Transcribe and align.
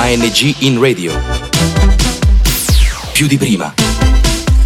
ANG 0.00 0.54
in 0.60 0.80
radio. 0.80 1.12
Più 3.12 3.26
di 3.26 3.36
prima. 3.36 3.74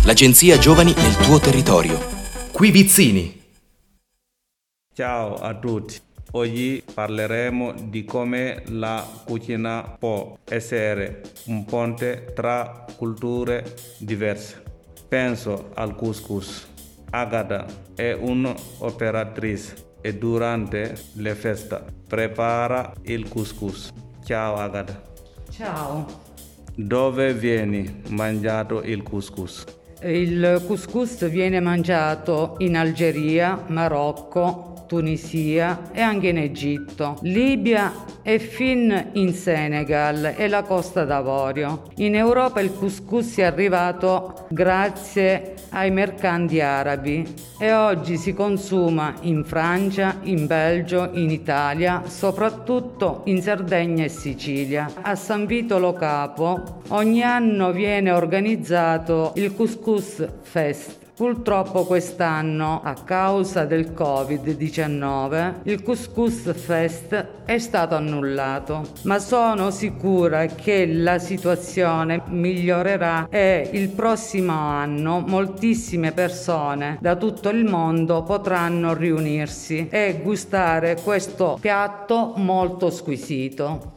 L'agenzia 0.05 0.59
Giovani 0.59 0.93
nel 0.95 1.17
tuo 1.17 1.41
territorio. 1.41 1.99
Qui 2.53 2.71
Vizzini. 2.71 3.43
Ciao 4.95 5.37
a 5.37 5.55
tutti. 5.55 5.99
Oggi 6.33 6.85
parleremo 6.93 7.73
di 7.89 8.05
come 8.05 8.63
la 8.67 9.09
cucina 9.25 9.97
può 9.99 10.37
essere 10.45 11.23
un 11.47 11.65
ponte 11.65 12.33
tra 12.35 12.85
culture 12.95 13.75
diverse. 13.97 14.63
Penso 15.09 15.71
al 15.75 15.97
couscous. 15.97 16.69
Agada 17.09 17.65
è 17.95 18.13
un'operatrice 18.13 19.93
e 20.03 20.15
durante 20.15 20.95
le 21.15 21.35
feste 21.35 21.83
prepara 22.07 22.93
il 23.05 23.29
couscous. 23.29 23.91
Ciao 24.23 24.57
Agada. 24.57 25.12
Ciao. 25.53 26.07
Dove 26.75 27.35
viene 27.35 28.01
mangiato 28.09 28.83
il 28.83 29.03
couscous? 29.03 29.67
Il 30.05 30.65
couscous 30.67 31.29
viene 31.29 31.61
mangiato 31.61 32.57
in 32.59 32.77
Algeria, 32.77 33.63
Marocco, 33.69 34.85
Tunisia 34.89 35.91
e 35.93 36.01
anche 36.01 36.29
in 36.29 36.39
Egitto, 36.39 37.19
Libia 37.23 37.93
e 38.23 38.39
fin 38.39 39.11
in 39.13 39.33
Senegal 39.33 40.35
e 40.37 40.49
la 40.49 40.63
Costa 40.63 41.05
d'Avorio. 41.05 41.85
In 41.97 42.15
Europa 42.15 42.61
il 42.61 42.75
couscous 42.75 43.37
è 43.37 43.45
arrivato 43.45 44.47
grazie 44.51 45.55
ai 45.71 45.91
mercanti 45.91 46.61
arabi 46.61 47.27
e 47.59 47.73
oggi 47.73 48.17
si 48.17 48.35
consuma 48.35 49.15
in 49.23 49.45
Francia, 49.45 50.19
in 50.25 50.47
Belgio, 50.47 51.11
in 51.13 51.31
Italia, 51.31 52.03
soprattutto 52.07 53.23
in 53.25 53.41
Sardegna 53.41 54.05
e 54.05 54.09
Sicilia. 54.09 54.91
A 55.01 55.15
San 55.15 55.47
Vito 55.47 55.79
Lo 55.79 55.95
Capo 55.95 56.81
ogni 56.89 57.23
anno 57.23 57.73
viene 57.73 58.11
organizzato 58.11 59.33
il 59.37 59.55
Couscous 59.55 59.92
Fest 60.01 61.03
Purtroppo 61.15 61.85
quest'anno, 61.85 62.81
a 62.83 62.95
causa 62.95 63.67
del 63.67 63.93
Covid-19, 63.93 65.57
il 65.65 65.83
Couscous 65.83 66.53
Fest 66.55 67.27
è 67.45 67.59
stato 67.59 67.95
annullato, 67.95 68.83
ma 69.03 69.19
sono 69.19 69.71
sicura 69.71 70.47
che 70.47 70.87
la 70.87 71.19
situazione 71.19 72.23
migliorerà 72.29 73.29
e 73.29 73.69
il 73.73 73.91
prossimo 73.91 74.53
anno 74.53 75.21
moltissime 75.21 76.13
persone 76.13 76.97
da 77.01 77.15
tutto 77.15 77.51
il 77.51 77.67
mondo 77.67 78.23
potranno 78.23 78.95
riunirsi 78.95 79.89
e 79.91 80.19
gustare 80.23 80.99
questo 81.05 81.59
piatto 81.61 82.33
molto 82.37 82.91
squisito. 82.91 83.97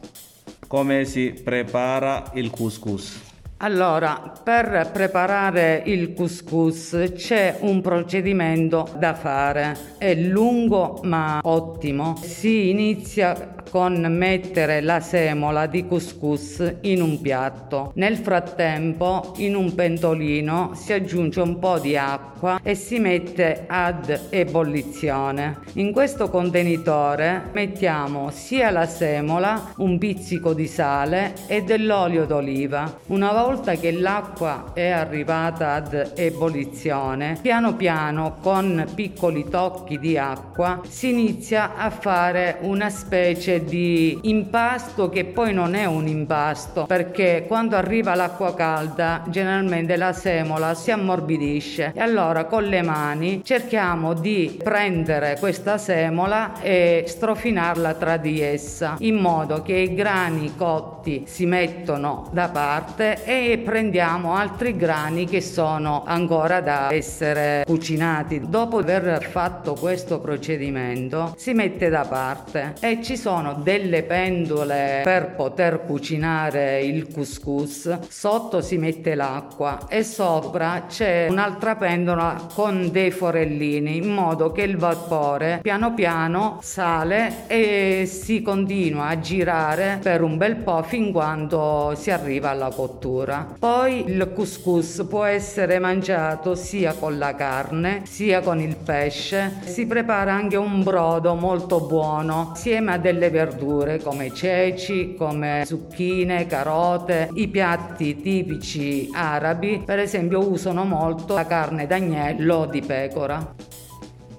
Come 0.68 1.06
si 1.06 1.32
prepara 1.42 2.30
il 2.34 2.50
couscous? 2.50 3.25
Allora, 3.58 4.34
per 4.44 4.90
preparare 4.92 5.82
il 5.86 6.12
couscous 6.12 7.12
c'è 7.14 7.56
un 7.60 7.80
procedimento 7.80 8.86
da 8.98 9.14
fare, 9.14 9.94
è 9.96 10.14
lungo 10.14 11.00
ma 11.04 11.40
ottimo. 11.42 12.16
Si 12.20 12.68
inizia 12.68 13.54
con 13.70 13.94
mettere 14.10 14.80
la 14.82 15.00
semola 15.00 15.66
di 15.66 15.86
couscous 15.86 16.76
in 16.82 17.00
un 17.00 17.20
piatto. 17.20 17.92
Nel 17.94 18.16
frattempo, 18.16 19.32
in 19.38 19.56
un 19.56 19.74
pentolino 19.74 20.72
si 20.74 20.92
aggiunge 20.92 21.40
un 21.40 21.58
po' 21.58 21.78
di 21.78 21.96
acqua 21.96 22.60
e 22.62 22.74
si 22.74 22.98
mette 22.98 23.64
ad 23.66 24.28
ebollizione. 24.28 25.58
In 25.74 25.92
questo 25.92 26.28
contenitore 26.28 27.50
mettiamo 27.52 28.30
sia 28.30 28.70
la 28.70 28.86
semola, 28.86 29.72
un 29.78 29.96
pizzico 29.98 30.52
di 30.52 30.66
sale 30.66 31.32
e 31.46 31.62
dell'olio 31.62 32.26
d'oliva. 32.26 32.98
Una 33.06 33.32
volta 33.32 33.44
che 33.46 33.92
l'acqua 33.92 34.72
è 34.74 34.88
arrivata 34.88 35.74
ad 35.74 36.12
ebollizione, 36.16 37.38
piano 37.40 37.76
piano 37.76 38.38
con 38.42 38.84
piccoli 38.92 39.48
tocchi 39.48 40.00
di 40.00 40.18
acqua 40.18 40.80
si 40.88 41.10
inizia 41.10 41.76
a 41.76 41.90
fare 41.90 42.58
una 42.62 42.90
specie 42.90 43.64
di 43.64 44.18
impasto 44.22 45.08
che 45.08 45.26
poi 45.26 45.52
non 45.52 45.74
è 45.74 45.84
un 45.84 46.08
impasto 46.08 46.86
perché 46.86 47.44
quando 47.46 47.76
arriva 47.76 48.16
l'acqua 48.16 48.52
calda 48.52 49.22
generalmente 49.28 49.94
la 49.96 50.12
semola 50.12 50.74
si 50.74 50.90
ammorbidisce. 50.90 51.92
E 51.94 52.00
allora 52.00 52.46
con 52.46 52.64
le 52.64 52.82
mani 52.82 53.42
cerchiamo 53.44 54.12
di 54.14 54.58
prendere 54.60 55.36
questa 55.38 55.78
semola 55.78 56.60
e 56.60 57.04
strofinarla 57.06 57.94
tra 57.94 58.16
di 58.16 58.40
essa 58.40 58.96
in 58.98 59.14
modo 59.14 59.62
che 59.62 59.74
i 59.74 59.94
grani 59.94 60.56
cotti 60.56 61.22
si 61.26 61.46
mettono 61.46 62.28
da 62.32 62.48
parte 62.48 63.22
e 63.24 63.35
prendiamo 63.62 64.34
altri 64.34 64.76
grani 64.76 65.26
che 65.26 65.40
sono 65.40 66.04
ancora 66.06 66.60
da 66.60 66.92
essere 66.92 67.64
cucinati. 67.66 68.42
Dopo 68.48 68.78
aver 68.78 69.22
fatto 69.22 69.74
questo 69.74 70.20
procedimento 70.20 71.34
si 71.36 71.52
mette 71.52 71.88
da 71.88 72.04
parte 72.04 72.74
e 72.80 73.02
ci 73.02 73.16
sono 73.16 73.54
delle 73.54 74.02
pendole 74.02 75.02
per 75.04 75.34
poter 75.34 75.84
cucinare 75.84 76.82
il 76.82 77.12
couscous, 77.12 77.98
sotto 78.08 78.60
si 78.60 78.78
mette 78.78 79.14
l'acqua 79.14 79.86
e 79.88 80.02
sopra 80.02 80.84
c'è 80.88 81.26
un'altra 81.28 81.76
pendola 81.76 82.48
con 82.54 82.90
dei 82.90 83.10
forellini 83.10 83.96
in 83.96 84.08
modo 84.08 84.52
che 84.52 84.62
il 84.62 84.76
vapore 84.76 85.60
piano 85.62 85.94
piano 85.94 86.58
sale 86.62 87.44
e 87.46 88.04
si 88.06 88.42
continua 88.42 89.08
a 89.08 89.20
girare 89.20 89.98
per 90.02 90.22
un 90.22 90.36
bel 90.36 90.56
po' 90.56 90.82
fin 90.82 91.12
quando 91.12 91.92
si 91.96 92.10
arriva 92.10 92.50
alla 92.50 92.70
cottura. 92.70 93.25
Poi 93.58 94.08
il 94.08 94.32
couscous 94.34 95.04
può 95.08 95.24
essere 95.24 95.78
mangiato 95.78 96.54
sia 96.54 96.94
con 96.94 97.18
la 97.18 97.34
carne 97.34 98.02
sia 98.04 98.40
con 98.40 98.60
il 98.60 98.76
pesce. 98.76 99.58
Si 99.64 99.86
prepara 99.86 100.32
anche 100.32 100.56
un 100.56 100.82
brodo 100.82 101.34
molto 101.34 101.80
buono 101.80 102.52
assieme 102.52 102.92
a 102.92 102.98
delle 102.98 103.30
verdure 103.30 104.00
come 104.00 104.32
ceci, 104.32 105.14
come 105.16 105.62
zucchine, 105.64 106.46
carote. 106.46 107.28
I 107.34 107.48
piatti 107.48 108.20
tipici 108.20 109.10
arabi, 109.12 109.82
per 109.84 109.98
esempio, 109.98 110.48
usano 110.48 110.84
molto 110.84 111.34
la 111.34 111.46
carne 111.46 111.86
d'agnello 111.86 112.54
o 112.54 112.66
di 112.66 112.80
pecora. 112.80 113.54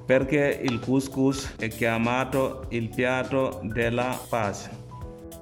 Perché 0.06 0.60
il 0.64 0.80
couscous 0.80 1.56
è 1.58 1.68
chiamato 1.68 2.66
il 2.70 2.88
piatto 2.88 3.60
della 3.64 4.18
pace? 4.30 4.87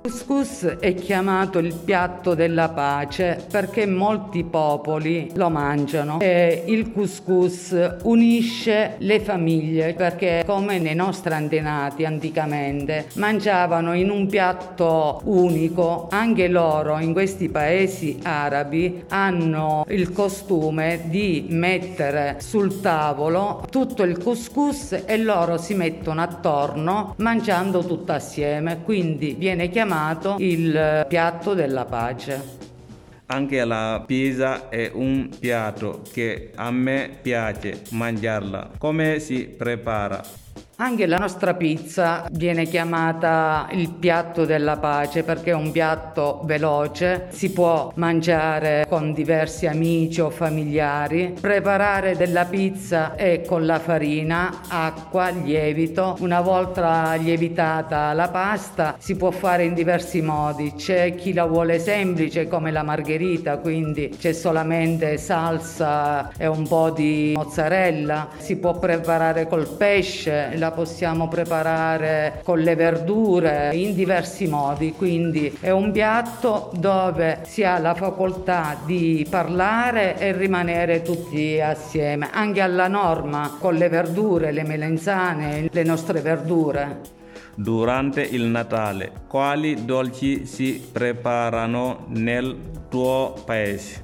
Couscous 0.06 0.66
è 0.80 0.94
chiamato 0.94 1.58
il 1.58 1.74
piatto 1.74 2.36
della 2.36 2.70
pace 2.70 3.44
perché 3.50 3.88
molti 3.88 4.44
popoli 4.44 5.32
lo 5.34 5.50
mangiano 5.50 6.20
e 6.20 6.62
il 6.68 6.92
couscous 6.92 7.96
unisce 8.04 8.98
le 9.00 9.20
famiglie 9.20 9.96
perché 9.96 10.44
come 10.46 10.78
nei 10.78 10.94
nostri 10.94 11.34
antenati 11.34 12.06
anticamente 12.06 13.08
mangiavano 13.16 13.96
in 13.96 14.12
un 14.12 14.28
piatto 14.28 15.22
unico, 15.24 16.08
anche 16.12 16.50
loro 16.50 17.00
in 17.00 17.12
questi 17.12 17.50
paesi 17.50 18.20
arabi 18.22 19.06
hanno 19.08 19.86
il 19.90 20.12
costume 20.12 21.06
di 21.06 21.48
mettere 21.50 22.36
sul 22.42 22.80
tavolo 22.80 23.66
tutto 23.72 24.04
il 24.04 24.20
couscous 24.20 25.02
e 25.04 25.18
loro 25.18 25.58
si 25.58 25.74
mettono 25.74 26.22
attorno 26.22 27.16
mangiando 27.18 27.84
tutto 27.84 28.12
assieme, 28.12 28.84
quindi 28.84 29.34
viene 29.34 29.68
chiamato 29.70 29.94
chiamato 29.96 30.36
il 30.40 31.06
piatto 31.08 31.54
della 31.54 31.86
pace. 31.86 32.64
Anche 33.28 33.64
la 33.64 34.04
pizza 34.06 34.70
è 34.70 34.92
un 34.94 35.30
piatto 35.40 36.02
che 36.12 36.52
a 36.54 36.70
me 36.70 37.10
piace 37.22 37.84
mangiarla. 37.92 38.72
Come 38.78 39.20
si 39.20 39.46
prepara? 39.46 40.45
Anche 40.78 41.06
la 41.06 41.18
nostra 41.18 41.54
pizza 41.54 42.28
viene 42.32 42.66
chiamata 42.66 43.70
il 43.72 43.92
piatto 43.92 44.44
della 44.44 44.76
pace 44.76 45.24
perché 45.24 45.52
è 45.52 45.54
un 45.54 45.72
piatto 45.72 46.42
veloce, 46.44 47.28
si 47.30 47.54
può 47.54 47.94
mangiare 47.96 48.86
con 48.90 49.14
diversi 49.14 49.68
amici 49.68 50.20
o 50.20 50.30
familiari. 50.30 51.34
Preparare 51.40 52.18
della 52.18 52.44
pizza 52.44 53.16
è 53.16 53.42
con 53.48 53.66
la 53.66 53.80
farina, 53.80 54.64
acqua, 54.68 55.30
lievito. 55.30 56.18
Una 56.20 56.42
volta 56.42 57.14
lievitata 57.14 58.12
la 58.12 58.28
pasta 58.28 58.96
si 58.98 59.16
può 59.16 59.32
fare 59.32 59.64
in 59.64 59.74
diversi 59.76 60.22
modi. 60.22 60.74
C'è 60.76 61.16
chi 61.16 61.32
la 61.32 61.46
vuole 61.46 61.80
semplice 61.80 62.50
come 62.50 62.72
la 62.72 62.84
margherita, 62.84 63.60
quindi 63.60 64.10
c'è 64.20 64.34
solamente 64.34 65.16
salsa 65.18 66.32
e 66.38 66.48
un 66.48 66.68
po' 66.68 66.90
di 66.90 67.32
mozzarella. 67.34 68.28
Si 68.40 68.58
può 68.58 68.78
preparare 68.78 69.48
col 69.48 69.70
pesce 69.70 70.45
la 70.56 70.72
possiamo 70.72 71.28
preparare 71.28 72.42
con 72.44 72.60
le 72.60 72.76
verdure 72.76 73.72
in 73.74 73.94
diversi 73.94 74.48
modi, 74.48 74.94
quindi 74.94 75.58
è 75.60 75.72
un 75.72 75.92
piatto 75.92 76.72
dove 76.76 77.40
si 77.44 77.64
ha 77.64 77.80
la 77.80 77.94
facoltà 77.94 78.78
di 78.86 79.26
parlare 79.30 80.18
e 80.18 80.32
rimanere 80.32 81.02
tutti 81.02 81.60
assieme, 81.60 82.30
anche 82.32 82.62
alla 82.62 82.88
norma 82.88 83.58
con 83.60 83.76
le 83.76 83.90
verdure, 83.90 84.52
le 84.52 84.64
melenzane, 84.64 85.70
le 85.72 85.84
nostre 85.84 86.22
verdure. 86.22 87.14
durante 87.56 88.22
il 88.22 88.44
Natale. 88.44 89.12
Quali 89.28 89.86
dolci 89.86 90.46
si 90.46 90.86
preparano 90.92 92.06
nel 92.10 92.58
tuo 92.90 93.34
paese? 93.46 94.04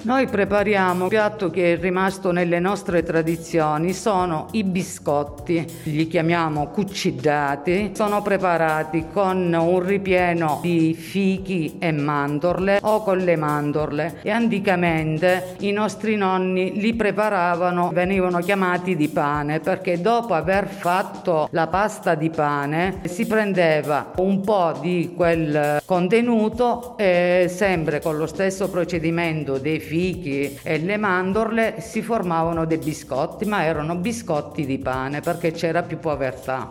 Noi 0.00 0.28
prepariamo 0.28 1.02
un 1.02 1.08
piatto 1.08 1.50
che 1.50 1.72
è 1.72 1.76
rimasto 1.76 2.30
nelle 2.30 2.60
nostre 2.60 3.02
tradizioni, 3.02 3.92
sono 3.92 4.46
i 4.52 4.62
biscotti, 4.62 5.66
li 5.84 6.06
chiamiamo 6.06 6.68
cuccidati, 6.68 7.90
sono 7.94 8.22
preparati 8.22 9.06
con 9.12 9.52
un 9.52 9.80
ripieno 9.80 10.60
di 10.62 10.94
fichi 10.94 11.78
e 11.80 11.90
mandorle 11.90 12.78
o 12.82 13.02
con 13.02 13.18
le 13.18 13.34
mandorle. 13.34 14.20
E 14.22 14.30
anticamente 14.30 15.56
i 15.60 15.72
nostri 15.72 16.14
nonni 16.14 16.78
li 16.78 16.94
preparavano, 16.94 17.90
venivano 17.92 18.38
chiamati 18.38 18.94
di 18.94 19.08
pane 19.08 19.58
perché 19.58 20.00
dopo 20.00 20.32
aver 20.34 20.68
fatto 20.68 21.48
la 21.50 21.66
pasta 21.66 22.14
di 22.14 22.30
pane 22.30 23.00
si 23.02 23.26
prendeva 23.26 24.12
un 24.18 24.42
po' 24.42 24.78
di 24.80 25.12
quel 25.16 25.82
contenuto 25.84 26.96
e 26.96 27.46
sempre 27.52 28.00
con 28.00 28.16
lo 28.16 28.26
stesso 28.26 28.70
procedimento 28.70 29.58
dei 29.58 29.86
fichi 29.88 30.58
e 30.62 30.78
le 30.78 30.98
mandorle 30.98 31.80
si 31.80 32.02
formavano 32.02 32.66
dei 32.66 32.76
biscotti, 32.76 33.46
ma 33.46 33.64
erano 33.64 33.96
biscotti 33.96 34.66
di 34.66 34.78
pane 34.78 35.20
perché 35.20 35.52
c'era 35.52 35.82
più 35.82 35.98
povertà. 35.98 36.70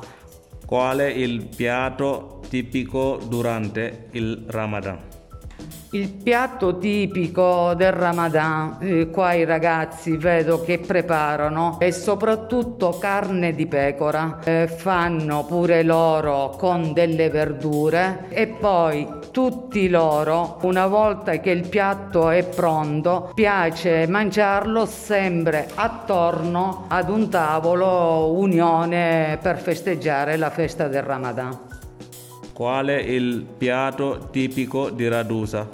Qual 0.65 0.99
è 0.99 1.07
il 1.07 1.47
piatto 1.55 2.41
tipico 2.47 3.19
durante 3.27 4.09
il 4.11 4.45
Ramadan? 4.47 5.16
Il 5.91 6.09
piatto 6.11 6.77
tipico 6.79 7.73
del 7.73 7.93
Ramadan, 7.93 8.75
eh, 8.81 9.09
qua 9.09 9.31
i 9.31 9.45
ragazzi 9.45 10.17
vedo 10.17 10.61
che 10.61 10.79
preparano, 10.79 11.79
è 11.79 11.91
soprattutto 11.91 12.97
carne 12.97 13.55
di 13.55 13.67
pecora, 13.67 14.39
eh, 14.43 14.67
fanno 14.67 15.45
pure 15.45 15.83
loro 15.83 16.49
con 16.57 16.91
delle 16.91 17.29
verdure 17.29 18.25
e 18.27 18.47
poi 18.47 19.07
tutti 19.31 19.87
loro, 19.87 20.57
una 20.63 20.87
volta 20.87 21.31
che 21.39 21.51
il 21.51 21.69
piatto 21.69 22.31
è 22.31 22.43
pronto, 22.43 23.31
piace 23.33 24.07
mangiarlo 24.07 24.85
sempre 24.85 25.69
attorno 25.73 26.83
ad 26.89 27.07
un 27.09 27.29
tavolo 27.29 28.33
unione 28.33 29.39
per 29.41 29.57
festeggiare 29.57 30.35
la 30.35 30.49
festa 30.49 30.89
del 30.89 31.03
Ramadan. 31.03 31.66
Qual 32.57 32.87
è 32.87 32.97
il 32.97 33.45
piatto 33.55 34.29
tipico 34.31 34.89
di 34.89 35.07
Radusa? 35.07 35.69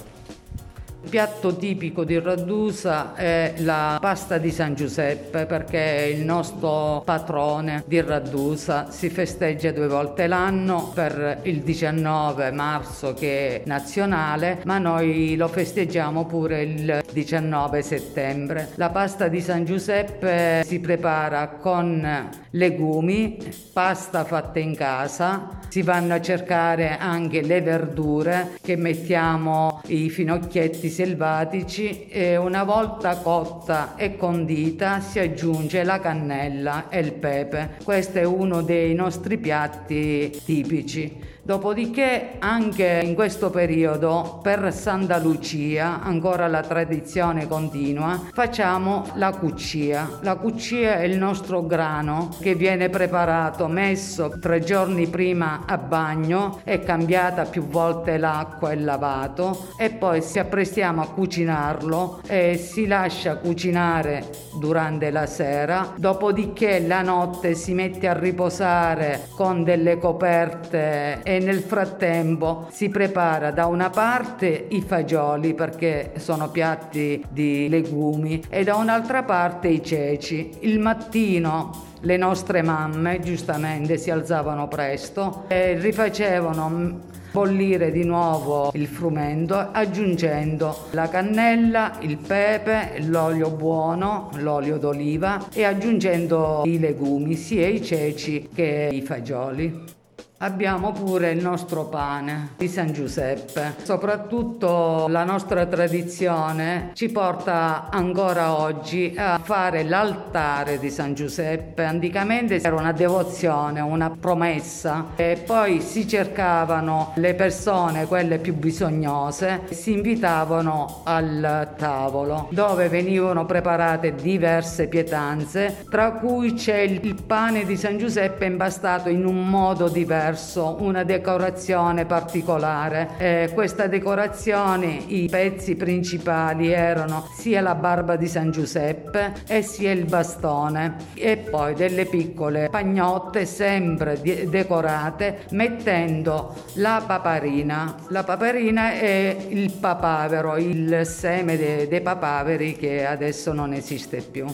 Il 1.03 1.09
piatto 1.09 1.57
tipico 1.57 2.05
di 2.05 2.17
Radusa 2.17 3.13
è 3.13 3.55
la 3.57 3.97
pasta 3.99 4.37
di 4.37 4.49
San 4.51 4.73
Giuseppe 4.73 5.45
perché 5.45 5.97
è 5.97 6.01
il 6.03 6.23
nostro 6.23 7.01
patrone 7.03 7.83
di 7.85 7.99
Radusa. 7.99 8.89
Si 8.89 9.09
festeggia 9.09 9.71
due 9.71 9.87
volte 9.87 10.27
l'anno 10.27 10.91
per 10.93 11.39
il 11.43 11.59
19 11.59 12.51
marzo 12.51 13.13
che 13.13 13.47
è 13.47 13.61
nazionale, 13.65 14.61
ma 14.63 14.77
noi 14.77 15.35
lo 15.35 15.49
festeggiamo 15.49 16.25
pure 16.25 16.61
il 16.61 17.03
19 17.11 17.81
settembre. 17.81 18.69
La 18.75 18.89
pasta 18.89 19.27
di 19.27 19.41
San 19.41 19.65
Giuseppe 19.65 20.63
si 20.65 20.79
prepara 20.79 21.49
con 21.49 22.29
legumi, 22.51 23.39
pasta 23.73 24.23
fatta 24.23 24.59
in 24.59 24.73
casa, 24.73 25.59
si 25.67 25.81
vanno 25.81 26.13
a 26.13 26.21
cercare 26.21 26.97
anche 26.97 27.41
le 27.41 27.61
verdure 27.61 28.57
che 28.61 28.77
mettiamo 28.77 29.81
i 29.87 30.09
finocchietti 30.09 30.91
selvatici 30.93 32.07
e 32.07 32.37
una 32.37 32.63
volta 32.63 33.17
cotta 33.17 33.95
e 33.95 34.15
condita 34.15 34.99
si 34.99 35.17
aggiunge 35.17 35.83
la 35.83 35.99
cannella 35.99 36.87
e 36.89 36.99
il 36.99 37.13
pepe. 37.13 37.77
Questo 37.83 38.19
è 38.19 38.23
uno 38.23 38.61
dei 38.61 38.93
nostri 38.93 39.39
piatti 39.39 40.31
tipici. 40.45 41.31
Dopodiché 41.45 42.35
anche 42.39 43.01
in 43.03 43.15
questo 43.15 43.49
periodo 43.49 44.39
per 44.41 44.71
Santa 44.71 45.17
Lucia, 45.17 46.01
ancora 46.01 46.47
la 46.47 46.61
tradizione 46.61 47.49
continua, 47.49 48.29
facciamo 48.31 49.07
la 49.15 49.31
cuccia. 49.31 50.19
La 50.21 50.35
cuccia 50.35 50.99
è 50.99 51.03
il 51.03 51.17
nostro 51.17 51.65
grano 51.65 52.29
che 52.39 52.55
viene 52.55 52.87
preparato, 52.87 53.67
messo 53.67 54.39
tre 54.39 54.61
giorni 54.61 55.07
prima 55.07 55.63
a 55.65 55.77
bagno, 55.77 56.61
è 56.63 56.79
cambiata 56.79 57.43
più 57.43 57.67
volte 57.67 58.17
l'acqua 58.17 58.71
e 58.71 58.79
lavato 58.79 59.67
e 59.75 59.89
poi 59.89 60.21
si 60.21 60.39
apprestiamo 60.39 61.01
a 61.01 61.09
cucinarlo 61.09 62.21
e 62.25 62.55
si 62.55 62.87
lascia 62.87 63.35
cucinare 63.35 64.29
durante 64.57 65.11
la 65.11 65.25
sera, 65.25 65.91
dopodiché 65.97 66.79
la 66.79 67.01
notte 67.01 67.53
si 67.53 67.73
mette 67.73 68.07
a 68.07 68.17
riposare 68.17 69.27
con 69.35 69.65
delle 69.65 69.97
coperte 69.97 71.21
e 71.35 71.39
nel 71.39 71.61
frattempo 71.61 72.67
si 72.69 72.89
prepara 72.89 73.49
da 73.49 73.65
una 73.65 73.89
parte 73.89 74.67
i 74.69 74.81
fagioli 74.81 75.55
perché 75.55 76.11
sono 76.17 76.49
piatti 76.49 77.25
di 77.27 77.67
legumi 77.69 78.43
e 78.49 78.63
da 78.63 78.75
un'altra 78.75 79.23
parte 79.23 79.67
i 79.67 79.83
ceci. 79.83 80.51
Il 80.59 80.79
mattino 80.79 81.91
le 82.01 82.17
nostre 82.17 82.61
mamme 82.61 83.19
giustamente 83.19 83.97
si 83.97 84.11
alzavano 84.11 84.67
presto 84.67 85.45
e 85.47 85.73
rifacevano 85.79 87.11
bollire 87.31 87.89
di 87.91 88.03
nuovo 88.03 88.69
il 88.75 88.85
frumento 88.85 89.55
aggiungendo 89.55 90.89
la 90.91 91.09
cannella, 91.09 91.97
il 92.01 92.17
pepe, 92.17 93.01
l'olio 93.07 93.49
buono, 93.49 94.29
l'olio 94.35 94.77
d'oliva 94.77 95.47
e 95.51 95.63
aggiungendo 95.63 96.61
i 96.65 96.77
legumi, 96.77 97.33
sia 97.33 97.65
i 97.65 97.83
ceci 97.83 98.49
che 98.53 98.89
i 98.91 99.01
fagioli. 99.01 100.01
Abbiamo 100.43 100.91
pure 100.91 101.31
il 101.31 101.41
nostro 101.41 101.85
pane 101.85 102.49
di 102.57 102.67
San 102.67 102.91
Giuseppe. 102.91 103.75
Soprattutto 103.81 105.07
la 105.07 105.23
nostra 105.23 105.65
tradizione 105.67 106.89
ci 106.95 107.09
porta 107.09 107.87
ancora 107.89 108.59
oggi 108.59 109.13
a 109.17 109.39
fare 109.41 109.85
l'altare 109.85 110.79
di 110.79 110.89
San 110.89 111.13
Giuseppe. 111.13 111.85
Anticamente 111.85 112.61
era 112.61 112.75
una 112.75 112.91
devozione, 112.91 113.79
una 113.79 114.09
promessa 114.09 115.11
e 115.15 115.41
poi 115.45 115.79
si 115.79 116.05
cercavano 116.05 117.13
le 117.15 117.35
persone, 117.35 118.05
quelle 118.05 118.37
più 118.37 118.53
bisognose, 118.53 119.61
si 119.69 119.93
invitavano 119.93 121.03
al 121.05 121.69
tavolo 121.77 122.49
dove 122.51 122.89
venivano 122.89 123.45
preparate 123.45 124.13
diverse 124.13 124.89
pietanze, 124.89 125.85
tra 125.89 126.11
cui 126.11 126.51
c'è 126.51 126.79
il 126.79 127.15
pane 127.25 127.63
di 127.63 127.77
San 127.77 127.97
Giuseppe 127.97 128.43
impastato 128.43 129.07
in 129.07 129.25
un 129.25 129.47
modo 129.47 129.87
diverso 129.87 130.31
attraverso 130.33 130.77
una 130.79 131.03
decorazione 131.03 132.05
particolare. 132.05 133.09
Eh, 133.17 133.51
questa 133.53 133.87
decorazione, 133.87 134.87
i 135.07 135.27
pezzi 135.29 135.75
principali 135.75 136.71
erano 136.71 137.27
sia 137.37 137.61
la 137.61 137.75
barba 137.75 138.15
di 138.15 138.27
San 138.27 138.51
Giuseppe 138.51 139.33
e 139.47 139.61
sia 139.61 139.91
il 139.91 140.05
bastone 140.05 140.95
e 141.13 141.37
poi 141.37 141.75
delle 141.75 142.05
piccole 142.05 142.69
pagnotte 142.69 143.45
sempre 143.45 144.19
de- 144.21 144.49
decorate 144.49 145.45
mettendo 145.51 146.53
la 146.73 147.03
paparina. 147.05 147.95
La 148.09 148.23
paparina 148.23 148.93
è 148.93 149.37
il 149.49 149.71
papavero, 149.71 150.57
il 150.57 151.05
seme 151.05 151.57
de- 151.57 151.87
dei 151.87 152.01
papaveri 152.01 152.75
che 152.75 153.05
adesso 153.05 153.53
non 153.53 153.73
esiste 153.73 154.21
più. 154.21 154.45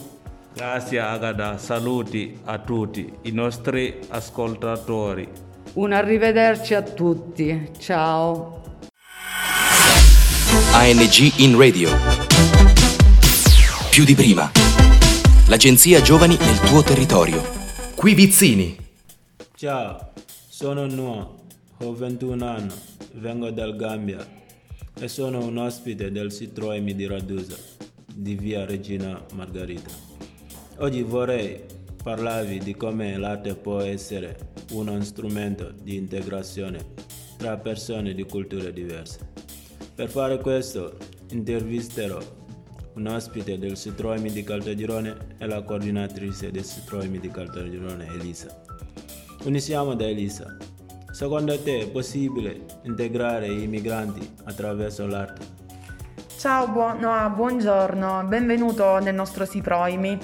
Grazie 0.52 0.98
Agada, 0.98 1.56
saluti 1.58 2.38
a 2.44 2.58
tutti 2.58 3.10
i 3.22 3.30
nostri 3.30 4.00
ascoltatori. 4.08 5.49
Un 5.72 5.92
arrivederci 5.92 6.74
a 6.74 6.82
tutti, 6.82 7.70
ciao. 7.78 8.80
ANG 10.72 11.32
in 11.36 11.56
radio. 11.56 11.90
Più 13.88 14.04
di 14.04 14.16
prima. 14.16 14.50
L'agenzia 15.46 16.00
Giovani 16.00 16.36
nel 16.40 16.58
tuo 16.58 16.82
territorio. 16.82 17.40
Qui 17.94 18.14
Vizzini. 18.14 18.76
Ciao, 19.54 20.10
sono 20.48 20.86
Noah, 20.86 21.30
ho 21.78 21.94
21 21.94 22.44
anni, 22.44 22.74
vengo 23.12 23.50
dal 23.50 23.76
Gambia 23.76 24.26
e 24.98 25.06
sono 25.06 25.44
un 25.44 25.56
ospite 25.56 26.10
del 26.10 26.32
Citroemi 26.32 26.96
di 26.96 27.06
Radusa, 27.06 27.56
di 28.12 28.34
via 28.34 28.64
Regina 28.64 29.24
Margherita. 29.34 29.90
Oggi 30.78 31.02
vorrei 31.02 31.69
parlavi 32.02 32.58
di 32.58 32.74
come 32.74 33.16
l'arte 33.18 33.54
può 33.54 33.80
essere 33.80 34.52
uno 34.72 35.00
strumento 35.02 35.70
di 35.82 35.96
integrazione 35.96 36.94
tra 37.36 37.58
persone 37.58 38.14
di 38.14 38.24
culture 38.24 38.72
diverse. 38.72 39.28
Per 39.94 40.08
fare 40.08 40.38
questo 40.38 40.96
intervisterò 41.30 42.18
un 42.94 43.06
ospite 43.06 43.58
del 43.58 43.76
Citroemi 43.76 44.30
di 44.30 44.42
Caltagirone 44.42 45.36
e 45.38 45.46
la 45.46 45.62
coordinatrice 45.62 46.50
del 46.50 46.64
Citroemi 46.64 47.18
di 47.18 47.30
Caltagirone, 47.30 48.06
Elisa. 48.06 48.62
Iniziamo 49.44 49.94
da 49.94 50.08
Elisa. 50.08 50.56
Secondo 51.12 51.58
te 51.60 51.80
è 51.80 51.88
possibile 51.88 52.64
integrare 52.84 53.46
i 53.46 53.66
migranti 53.66 54.26
attraverso 54.44 55.06
l'arte? 55.06 55.59
Ciao, 56.40 56.68
buon, 56.68 57.00
no, 57.00 57.30
buongiorno, 57.34 58.24
benvenuto 58.24 58.98
nel 58.98 59.14
nostro 59.14 59.46
Citroemi. 59.46 60.18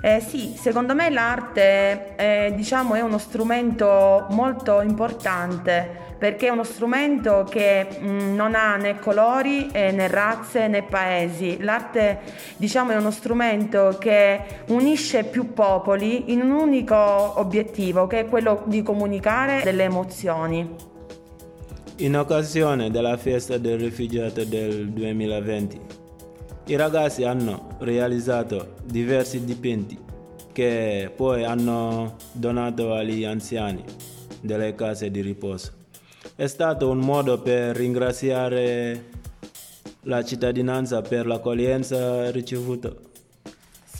Eh, 0.00 0.18
sì, 0.18 0.56
secondo 0.56 0.96
me 0.96 1.10
l'arte 1.10 2.16
è, 2.16 2.52
diciamo, 2.56 2.94
è 2.94 3.00
uno 3.02 3.18
strumento 3.18 4.26
molto 4.30 4.80
importante 4.80 6.08
perché 6.18 6.48
è 6.48 6.50
uno 6.50 6.64
strumento 6.64 7.46
che 7.48 7.86
mh, 8.00 8.04
mm, 8.04 8.34
non 8.34 8.56
ha 8.56 8.74
né 8.74 8.98
colori 8.98 9.68
eh, 9.70 9.92
né 9.92 10.08
razze 10.08 10.66
né 10.66 10.82
paesi. 10.82 11.58
L'arte 11.60 12.18
diciamo, 12.56 12.90
è 12.90 12.96
uno 12.96 13.12
strumento 13.12 13.96
che 14.00 14.40
unisce 14.70 15.22
più 15.22 15.52
popoli 15.52 16.32
in 16.32 16.40
un 16.40 16.50
unico 16.50 16.96
obiettivo 16.96 18.08
che 18.08 18.18
è 18.18 18.28
quello 18.28 18.64
di 18.66 18.82
comunicare 18.82 19.60
delle 19.62 19.84
emozioni. 19.84 20.89
In 22.00 22.16
occasione 22.16 22.90
della 22.90 23.18
festa 23.18 23.58
del 23.58 23.78
rifugiato 23.78 24.42
del 24.44 24.88
2020 24.88 25.80
i 26.68 26.76
ragazzi 26.76 27.24
hanno 27.24 27.76
realizzato 27.80 28.76
diversi 28.84 29.44
dipinti 29.44 29.98
che 30.50 31.12
poi 31.14 31.44
hanno 31.44 32.16
donato 32.32 32.94
agli 32.94 33.24
anziani 33.24 33.84
delle 34.40 34.74
case 34.74 35.10
di 35.10 35.20
riposo. 35.20 35.72
È 36.34 36.46
stato 36.46 36.88
un 36.88 37.00
modo 37.00 37.38
per 37.38 37.76
ringraziare 37.76 39.08
la 40.04 40.24
cittadinanza 40.24 41.02
per 41.02 41.26
l'accoglienza 41.26 42.30
ricevuta. 42.30 43.09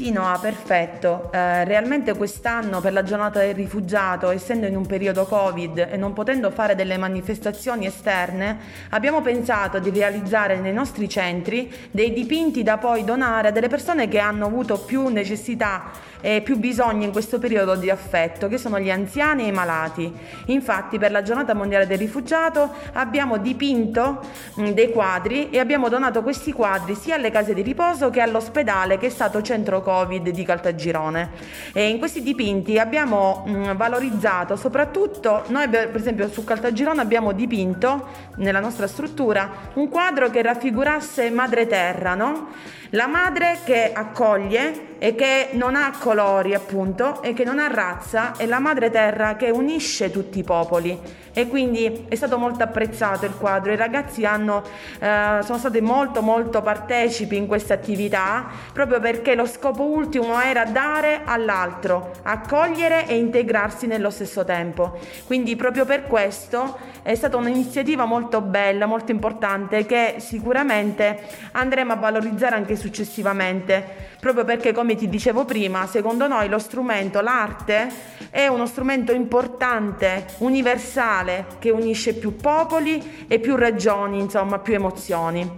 Sì, 0.01 0.13
Noah, 0.13 0.39
perfetto. 0.39 1.29
Eh, 1.31 1.65
realmente 1.65 2.17
quest'anno 2.17 2.81
per 2.81 2.95
la 2.95 3.03
giornata 3.03 3.41
del 3.41 3.55
rifugiato, 3.55 4.31
essendo 4.31 4.65
in 4.67 4.75
un 4.75 4.87
periodo 4.87 5.27
Covid 5.27 5.89
e 5.91 5.99
non 5.99 6.15
potendo 6.15 6.51
fare 6.51 6.75
delle 6.75 6.97
manifestazioni 6.97 7.85
esterne, 7.85 8.57
abbiamo 8.89 9.21
pensato 9.21 9.79
di 9.79 9.91
realizzare 9.91 10.59
nei 10.59 10.73
nostri 10.73 11.07
centri 11.07 11.71
dei 11.91 12.15
dipinti 12.15 12.63
da 12.63 12.79
poi 12.79 13.05
donare 13.05 13.49
a 13.49 13.51
delle 13.51 13.69
persone 13.69 14.09
che 14.09 14.19
hanno 14.19 14.47
avuto 14.47 14.79
più 14.79 15.09
necessità 15.09 15.91
e 16.23 16.41
più 16.43 16.57
bisogno 16.59 17.05
in 17.05 17.13
questo 17.13 17.39
periodo 17.39 17.77
di 17.77 17.91
affetto, 17.91 18.49
che 18.49 18.59
sono 18.59 18.79
gli 18.79 18.91
anziani 18.91 19.45
e 19.45 19.47
i 19.49 19.53
malati. 19.53 20.11
Infatti 20.47 20.99
per 20.99 21.11
la 21.11 21.23
giornata 21.23 21.55
mondiale 21.55 21.87
del 21.87 21.99
rifugiato 21.99 22.71
abbiamo 22.93 23.39
dipinto 23.39 24.21
mh, 24.55 24.71
dei 24.71 24.93
quadri 24.93 25.51
e 25.51 25.59
abbiamo 25.59 25.89
donato 25.89 26.23
questi 26.23 26.53
quadri 26.53 26.95
sia 26.95 27.17
alle 27.17 27.31
case 27.31 27.53
di 27.55 27.63
riposo 27.63 28.09
che 28.11 28.21
all'ospedale 28.21 28.97
che 28.97 29.07
è 29.07 29.11
stato 29.11 29.43
centro 29.43 29.83
Covid 29.83 29.89
di 30.21 30.45
Caltagirone. 30.45 31.31
E 31.73 31.89
in 31.89 31.99
questi 31.99 32.23
dipinti 32.23 32.79
abbiamo 32.79 33.45
mh, 33.47 33.77
valorizzato 33.77 34.57
soprattutto, 34.57 35.45
noi 35.49 35.69
per 35.69 35.95
esempio 35.95 36.29
su 36.29 36.45
Caltagirone 36.45 37.01
abbiamo 37.01 37.33
dipinto 37.33 38.07
nella 38.37 38.61
nostra 38.61 38.87
struttura 38.87 39.51
un 39.75 39.89
quadro 39.89 40.31
che 40.31 40.43
raffigurasse 40.43 41.31
Madre 41.31 41.67
Terra, 41.67 42.15
no? 42.15 42.49
La 42.91 43.07
madre 43.07 43.59
che 43.65 43.93
accoglie 43.93 44.90
e 45.03 45.15
che 45.15 45.49
non 45.53 45.77
ha 45.77 45.95
colori 45.99 46.53
appunto 46.53 47.23
e 47.23 47.33
che 47.33 47.43
non 47.43 47.59
ha 47.59 47.69
razza 47.69 48.37
è 48.37 48.45
la 48.45 48.59
madre 48.59 48.91
terra 48.91 49.35
che 49.35 49.49
unisce 49.49 50.11
tutti 50.11 50.39
i 50.39 50.45
popoli. 50.45 51.01
E 51.33 51.47
quindi 51.47 52.05
è 52.09 52.15
stato 52.17 52.37
molto 52.37 52.65
apprezzato 52.65 53.25
il 53.25 53.35
quadro, 53.39 53.73
i 53.73 53.77
ragazzi 53.77 54.27
hanno, 54.27 54.63
eh, 54.99 55.39
sono 55.43 55.59
stati 55.59 55.81
molto 55.81 56.21
molto 56.21 56.61
partecipi 56.61 57.37
in 57.37 57.47
questa 57.47 57.73
attività 57.73 58.47
proprio 58.75 59.01
perché 59.01 59.35
lo 59.35 59.47
scopo 59.47 59.85
ultimo 59.85 60.39
era 60.39 60.65
dare 60.67 61.23
all'altro, 61.25 62.11
accogliere 62.25 63.07
e 63.07 63.17
integrarsi 63.17 63.87
nello 63.87 64.11
stesso 64.11 64.45
tempo. 64.45 64.99
Quindi 65.25 65.57
proprio 65.57 65.87
per 65.87 66.07
questo 66.07 66.77
è 67.03 67.15
stata 67.15 67.39
un'iniziativa 67.39 68.05
molto 68.05 68.43
bella, 68.43 68.85
molto 68.85 69.13
importante 69.13 69.87
che 69.87 70.17
sicuramente 70.19 71.19
andremo 71.53 71.93
a 71.93 71.97
valorizzare 71.97 72.57
anche 72.57 72.77
successivamente, 72.77 74.09
proprio 74.21 74.45
perché 74.45 74.73
come 74.73 74.95
ti 74.95 75.09
dicevo 75.09 75.45
prima, 75.45 75.87
secondo 75.87 76.29
noi 76.29 76.49
lo 76.49 76.59
strumento, 76.59 77.21
l'arte, 77.23 77.91
è 78.31 78.47
uno 78.47 78.67
strumento 78.67 79.13
importante, 79.13 80.27
universale, 80.39 81.47
che 81.59 81.71
unisce 81.71 82.15
più 82.15 82.37
popoli 82.37 83.27
e 83.27 83.41
più 83.41 83.57
regioni, 83.57 84.21
insomma 84.21 84.59
più 84.59 84.75
emozioni. 84.75 85.51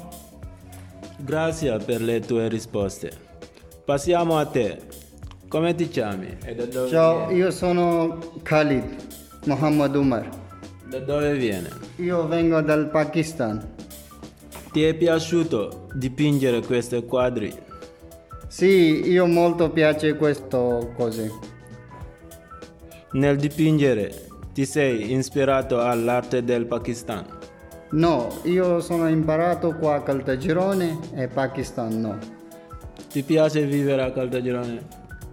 Grazie 1.17 1.77
per 1.79 2.01
le 2.01 2.21
tue 2.21 2.49
risposte. 2.49 3.13
Passiamo 3.85 4.39
a 4.39 4.47
te. 4.47 4.81
Come 5.49 5.75
ti 5.75 5.89
chiami? 5.89 6.39
Ciao, 6.89 7.31
io 7.31 7.51
sono 7.51 8.19
Khalid 8.43 8.97
Muhammad 9.45 9.95
Umar. 9.95 10.29
Da 10.87 10.99
dove 11.01 11.35
viene? 11.35 11.69
Io 11.97 12.27
vengo 12.27 12.61
dal 12.61 12.89
Pakistan. 12.89 13.75
Ti 14.73 14.85
è 14.85 14.95
piaciuto 14.95 15.89
dipingere 15.93 16.61
questi 16.63 17.05
quadri? 17.05 17.71
Sì, 18.53 19.09
io 19.11 19.25
molto 19.25 19.71
piace 19.71 20.15
questo 20.15 20.93
cose. 20.95 21.33
Nel 23.13 23.39
dipingere 23.39 24.27
ti 24.53 24.67
sei 24.67 25.15
ispirato 25.15 25.81
all'arte 25.81 26.45
del 26.45 26.67
Pakistan? 26.67 27.25
No, 27.93 28.29
io 28.43 28.81
sono 28.81 29.09
imparato 29.09 29.75
qua 29.77 29.95
a 29.95 30.03
Caltagirone 30.03 30.99
e 31.15 31.29
Pakistan 31.29 31.99
no. 31.99 32.19
Ti 33.11 33.23
piace 33.23 33.65
vivere 33.65 34.03
a 34.03 34.13
Caltagirone? 34.13 34.83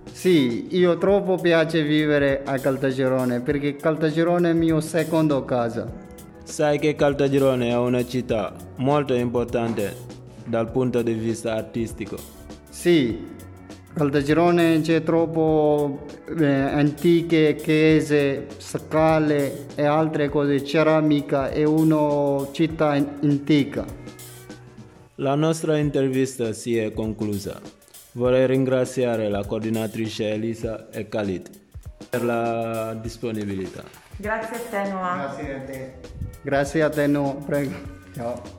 Sì, 0.09 0.67
io 0.77 0.97
troppo 0.97 1.35
piace 1.35 1.83
vivere 1.83 2.43
a 2.45 2.57
Caltagirone 2.57 3.41
perché 3.41 3.75
Caltagirone 3.75 4.51
è 4.51 4.53
mio 4.53 4.79
secondo 4.79 5.43
casa. 5.43 5.91
Sai 6.45 6.79
che 6.79 6.95
Caltagirone 6.95 7.67
è 7.67 7.75
una 7.75 8.05
città 8.05 8.55
molto 8.77 9.13
importante 9.13 9.93
dal 10.45 10.71
punto 10.71 11.01
di 11.01 11.13
vista 11.13 11.55
artistico. 11.55 12.37
Sì, 12.69 13.27
Caltagirone 13.93 14.79
c'è 14.81 15.03
troppo 15.03 16.05
eh, 16.37 16.45
antiche 16.45 17.55
chiese, 17.55 18.47
scale 18.57 19.65
e 19.75 19.83
altre 19.83 20.29
cose, 20.29 20.63
ceramica, 20.63 21.49
è 21.49 21.63
una 21.63 22.47
città 22.51 22.91
antica. 22.91 23.85
La 25.15 25.35
nostra 25.35 25.77
intervista 25.77 26.53
si 26.53 26.77
è 26.77 26.93
conclusa. 26.93 27.59
Vorrei 28.13 28.47
ringraziare 28.47 29.27
la 29.27 29.43
coordinatrice 29.43 30.29
Elisa 30.29 30.89
e 30.91 31.09
Khalid 31.09 31.49
per 32.09 32.23
la 32.23 32.97
disponibilità. 32.99 33.83
Grazie 34.15 34.55
a 34.55 34.59
te 34.69 34.89
Noah. 34.89 35.15
Grazie 35.17 35.53
a 35.53 35.59
te. 35.59 35.93
Grazie 36.41 36.83
a 36.83 36.89
te, 36.89 37.07
no, 37.07 37.43
prego. 37.45 37.71
Ciao. 38.15 38.58